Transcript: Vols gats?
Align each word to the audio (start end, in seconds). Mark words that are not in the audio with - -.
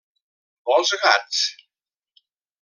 Vols 0.69 0.93
gats? 1.03 1.43